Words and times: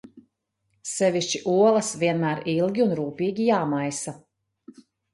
Sevišķi 0.91 1.41
olas 1.57 1.91
vienmēr 2.05 2.43
ilgi 2.57 2.87
un 2.89 2.99
rūpīgi 3.03 3.49
jāmaisa. 3.55 4.19